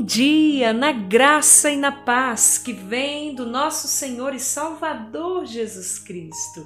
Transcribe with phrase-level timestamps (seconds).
[0.00, 5.98] Bom dia na graça e na paz que vem do nosso Senhor e Salvador Jesus
[5.98, 6.64] Cristo.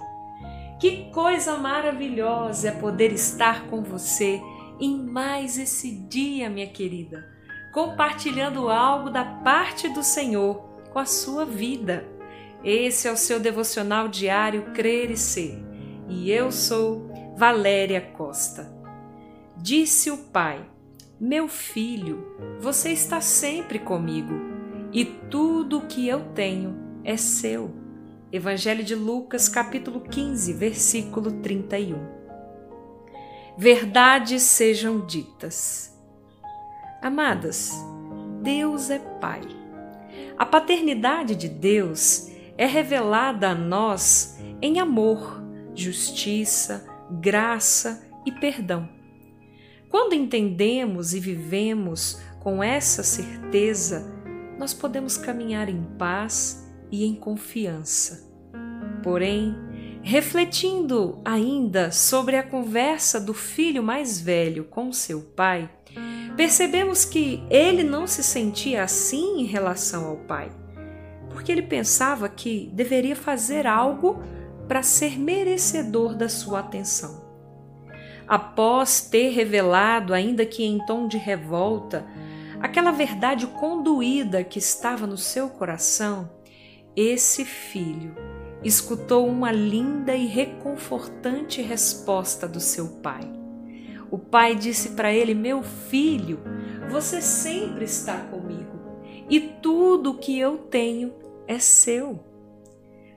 [0.78, 4.40] Que coisa maravilhosa é poder estar com você
[4.78, 7.28] em mais esse dia, minha querida,
[7.72, 10.60] compartilhando algo da parte do Senhor
[10.92, 12.06] com a sua vida.
[12.62, 15.60] Esse é o seu devocional diário Crer e Ser,
[16.08, 18.72] e eu sou Valéria Costa.
[19.56, 20.73] Disse o Pai:
[21.20, 22.26] Meu filho,
[22.58, 24.34] você está sempre comigo,
[24.92, 27.72] e tudo o que eu tenho é seu.
[28.32, 31.96] Evangelho de Lucas, capítulo 15, versículo 31.
[33.56, 35.96] Verdades sejam ditas.
[37.00, 37.70] Amadas,
[38.42, 39.42] Deus é Pai.
[40.36, 45.40] A paternidade de Deus é revelada a nós em amor,
[45.76, 49.03] justiça, graça e perdão.
[49.88, 54.12] Quando entendemos e vivemos com essa certeza,
[54.58, 58.30] nós podemos caminhar em paz e em confiança.
[59.02, 59.54] Porém,
[60.02, 65.70] refletindo ainda sobre a conversa do filho mais velho com seu pai,
[66.36, 70.50] percebemos que ele não se sentia assim em relação ao pai,
[71.30, 74.22] porque ele pensava que deveria fazer algo
[74.68, 77.23] para ser merecedor da sua atenção.
[78.26, 82.06] Após ter revelado, ainda que em tom de revolta,
[82.60, 86.30] aquela verdade conduída que estava no seu coração,
[86.96, 88.14] esse filho
[88.62, 93.30] escutou uma linda e reconfortante resposta do seu pai.
[94.10, 96.40] O pai disse para ele: Meu filho,
[96.90, 98.74] você sempre está comigo
[99.28, 101.12] e tudo o que eu tenho
[101.46, 102.33] é seu.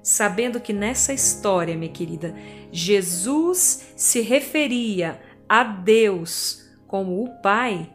[0.08, 2.34] Sabendo que nessa história, minha querida,
[2.72, 5.20] Jesus se referia
[5.50, 7.94] a Deus como o Pai,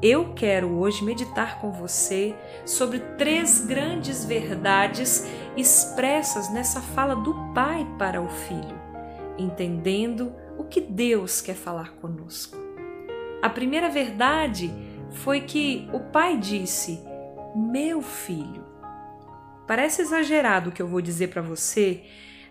[0.00, 2.34] eu quero hoje meditar com você
[2.64, 8.80] sobre três grandes verdades expressas nessa fala do Pai para o Filho,
[9.36, 12.56] entendendo o que Deus quer falar conosco.
[13.42, 14.72] A primeira verdade
[15.10, 17.04] foi que o Pai disse:
[17.54, 18.69] Meu filho.
[19.70, 22.02] Parece exagerado o que eu vou dizer para você,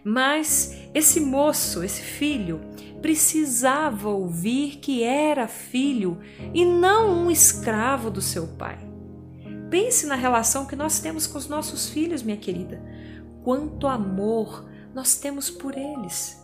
[0.05, 2.61] mas esse moço, esse filho,
[3.01, 6.21] precisava ouvir que era filho
[6.53, 8.79] e não um escravo do seu pai.
[9.69, 12.81] Pense na relação que nós temos com os nossos filhos, minha querida.
[13.43, 14.65] Quanto amor
[14.95, 16.41] nós temos por eles.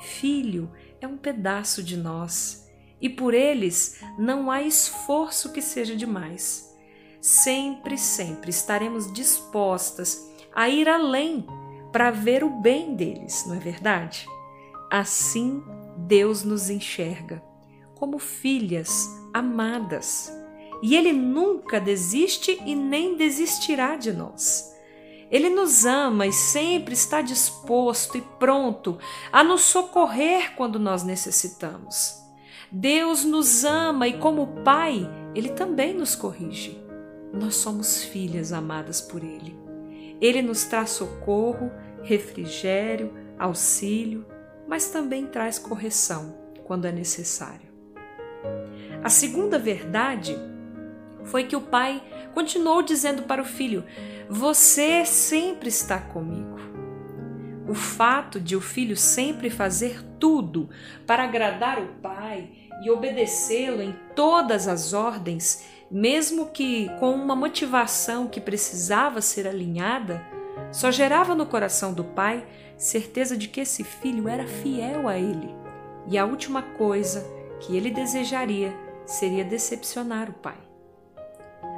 [0.00, 2.68] Filho é um pedaço de nós
[3.00, 6.75] e por eles não há esforço que seja demais.
[7.26, 11.44] Sempre, sempre estaremos dispostas a ir além
[11.90, 14.28] para ver o bem deles, não é verdade?
[14.88, 15.60] Assim
[15.96, 17.42] Deus nos enxerga
[17.96, 20.32] como filhas amadas
[20.80, 24.72] e Ele nunca desiste e nem desistirá de nós.
[25.28, 29.00] Ele nos ama e sempre está disposto e pronto
[29.32, 32.22] a nos socorrer quando nós necessitamos.
[32.70, 36.85] Deus nos ama e, como Pai, Ele também nos corrige.
[37.32, 39.56] Nós somos filhas amadas por Ele.
[40.20, 41.70] Ele nos traz socorro,
[42.02, 44.26] refrigério, auxílio
[44.66, 47.66] mas também traz correção quando é necessário.
[49.02, 50.36] A segunda verdade
[51.24, 52.02] foi que o pai
[52.34, 53.84] continuou dizendo para o filho:
[54.28, 56.56] Você sempre está comigo.
[57.68, 60.68] O fato de o filho sempre fazer tudo
[61.06, 62.50] para agradar o pai
[62.82, 70.24] e obedecê-lo em todas as ordens, mesmo que com uma motivação que precisava ser alinhada,
[70.72, 72.46] só gerava no coração do pai
[72.76, 75.54] certeza de que esse filho era fiel a ele.
[76.08, 77.26] E a última coisa
[77.60, 78.74] que ele desejaria
[79.04, 80.58] seria decepcionar o pai.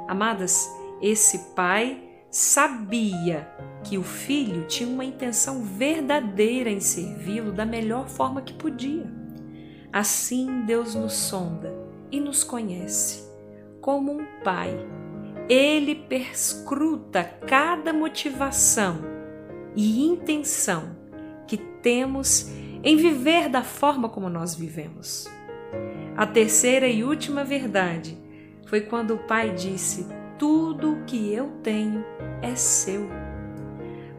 [0.07, 0.69] Amadas,
[1.01, 3.47] esse pai sabia
[3.83, 9.11] que o filho tinha uma intenção verdadeira em servi-lo da melhor forma que podia.
[9.93, 11.73] Assim Deus nos sonda
[12.11, 13.28] e nos conhece
[13.81, 14.73] como um pai.
[15.47, 18.99] Ele perscruta cada motivação
[19.75, 20.95] e intenção
[21.47, 22.49] que temos
[22.83, 25.27] em viver da forma como nós vivemos.
[26.15, 28.17] A terceira e última verdade
[28.67, 30.05] foi quando o Pai disse:
[30.37, 32.05] Tudo o que eu tenho
[32.41, 33.09] é seu.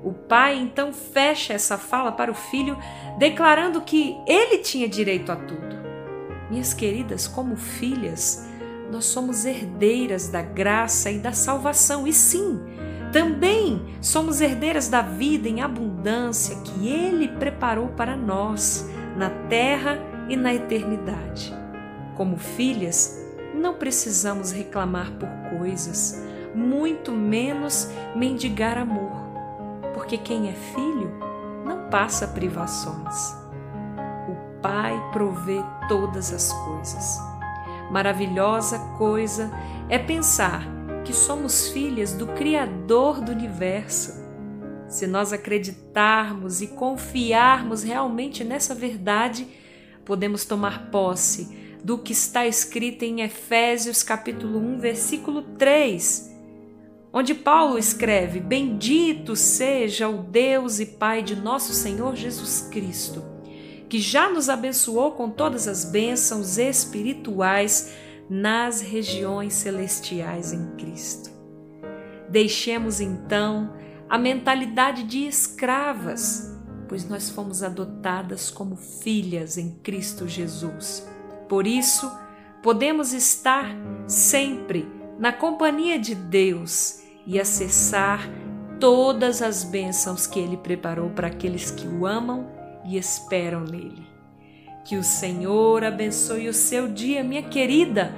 [0.02, 2.76] O pai então fecha essa fala para o filho,
[3.18, 5.76] declarando que ele tinha direito a tudo.
[6.50, 8.49] Minhas queridas, como filhas,
[8.90, 12.60] nós somos herdeiras da graça e da salvação, e sim,
[13.12, 19.98] também somos herdeiras da vida em abundância que Ele preparou para nós, na terra
[20.28, 21.52] e na eternidade.
[22.16, 23.20] Como filhas,
[23.54, 25.28] não precisamos reclamar por
[25.58, 26.22] coisas,
[26.54, 29.12] muito menos mendigar amor,
[29.94, 31.12] porque quem é filho
[31.64, 33.34] não passa privações.
[34.28, 37.29] O Pai provê todas as coisas.
[37.90, 39.50] Maravilhosa coisa
[39.88, 40.64] é pensar
[41.04, 44.20] que somos filhas do Criador do universo.
[44.88, 49.46] Se nós acreditarmos e confiarmos realmente nessa verdade,
[50.04, 56.30] podemos tomar posse do que está escrito em Efésios capítulo 1, versículo 3,
[57.12, 63.24] onde Paulo escreve: Bendito seja o Deus e Pai de nosso Senhor Jesus Cristo,
[63.90, 67.92] que já nos abençoou com todas as bênçãos espirituais
[68.30, 71.28] nas regiões celestiais em Cristo.
[72.28, 73.74] Deixemos então
[74.08, 76.56] a mentalidade de escravas,
[76.88, 81.04] pois nós fomos adotadas como filhas em Cristo Jesus.
[81.48, 82.08] Por isso,
[82.62, 83.66] podemos estar
[84.06, 84.88] sempre
[85.18, 88.30] na companhia de Deus e acessar
[88.78, 92.59] todas as bênçãos que Ele preparou para aqueles que o amam
[92.90, 94.06] e esperam nele.
[94.84, 98.12] Que o Senhor abençoe o seu dia, minha querida.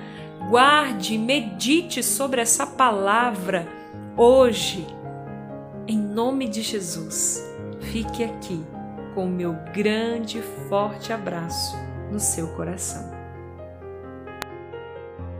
[0.48, 3.68] Guarde, medite sobre essa palavra
[4.16, 4.86] hoje.
[5.86, 7.44] Em nome de Jesus,
[7.80, 8.64] fique aqui
[9.14, 11.76] com o meu grande e forte abraço
[12.10, 13.11] no seu coração.